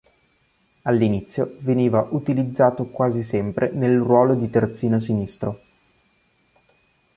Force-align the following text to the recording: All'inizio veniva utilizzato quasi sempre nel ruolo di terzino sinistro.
All'inizio 0.81 1.57
veniva 1.59 2.07
utilizzato 2.09 2.85
quasi 2.87 3.21
sempre 3.21 3.69
nel 3.71 3.99
ruolo 3.99 4.33
di 4.33 4.49
terzino 4.49 4.97
sinistro. 4.97 5.61